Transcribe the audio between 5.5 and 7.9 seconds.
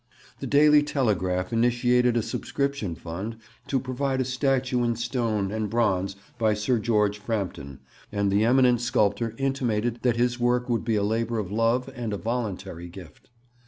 and bronze by Sir George Frampton,